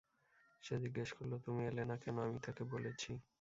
[0.63, 3.11] সে জিজ্ঞেস করলো তুমি এলে না কেন, আমি তাকে বলেছি।